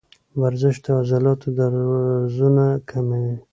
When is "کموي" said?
2.89-3.35